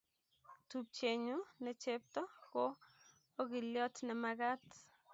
[0.69, 2.63] tupchenyu ne chepto ko
[3.41, 4.63] okiliot ne mekat.